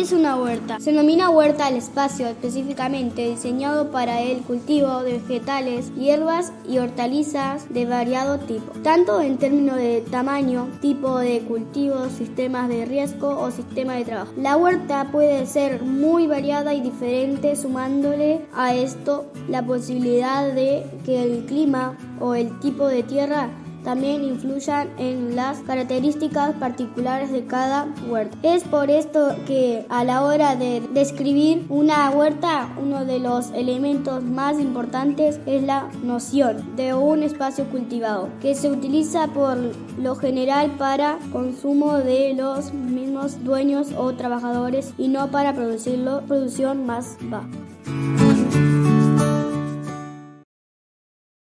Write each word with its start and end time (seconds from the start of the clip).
¿Qué 0.00 0.04
es 0.04 0.12
una 0.12 0.36
huerta? 0.36 0.80
Se 0.80 0.92
denomina 0.92 1.28
huerta 1.28 1.66
al 1.66 1.76
espacio 1.76 2.26
específicamente 2.26 3.28
diseñado 3.28 3.90
para 3.90 4.22
el 4.22 4.38
cultivo 4.38 5.02
de 5.02 5.18
vegetales, 5.18 5.94
hierbas 5.94 6.54
y 6.66 6.78
hortalizas 6.78 7.68
de 7.68 7.84
variado 7.84 8.38
tipo, 8.38 8.72
tanto 8.82 9.20
en 9.20 9.36
términos 9.36 9.76
de 9.76 10.00
tamaño, 10.10 10.68
tipo 10.80 11.18
de 11.18 11.42
cultivo, 11.42 12.08
sistemas 12.08 12.70
de 12.70 12.86
riesgo 12.86 13.28
o 13.28 13.50
sistema 13.50 13.92
de 13.92 14.06
trabajo. 14.06 14.32
La 14.38 14.56
huerta 14.56 15.08
puede 15.12 15.44
ser 15.44 15.82
muy 15.82 16.26
variada 16.26 16.72
y 16.72 16.80
diferente 16.80 17.54
sumándole 17.54 18.46
a 18.54 18.74
esto 18.74 19.26
la 19.50 19.66
posibilidad 19.66 20.50
de 20.50 20.82
que 21.04 21.22
el 21.22 21.44
clima 21.44 21.98
o 22.20 22.34
el 22.34 22.58
tipo 22.60 22.86
de 22.86 23.02
tierra 23.02 23.50
también 23.84 24.24
influyan 24.24 24.88
en 24.98 25.36
las 25.36 25.58
características 25.60 26.54
particulares 26.56 27.32
de 27.32 27.44
cada 27.46 27.88
huerta. 28.08 28.36
Es 28.42 28.64
por 28.64 28.90
esto 28.90 29.34
que 29.46 29.86
a 29.88 30.04
la 30.04 30.22
hora 30.24 30.56
de 30.56 30.82
describir 30.92 31.66
una 31.68 32.10
huerta, 32.10 32.68
uno 32.80 33.04
de 33.04 33.18
los 33.18 33.50
elementos 33.50 34.22
más 34.22 34.58
importantes 34.58 35.40
es 35.46 35.62
la 35.62 35.88
noción 36.02 36.76
de 36.76 36.94
un 36.94 37.22
espacio 37.22 37.64
cultivado, 37.66 38.28
que 38.40 38.54
se 38.54 38.70
utiliza 38.70 39.28
por 39.28 39.56
lo 39.98 40.14
general 40.16 40.72
para 40.78 41.18
consumo 41.32 41.98
de 41.98 42.34
los 42.34 42.72
mismos 42.72 43.42
dueños 43.44 43.88
o 43.96 44.12
trabajadores 44.14 44.92
y 44.98 45.08
no 45.08 45.30
para 45.30 45.54
producirlo 45.54 46.22
producción 46.26 46.86
más 46.86 47.16
baja. 47.22 47.48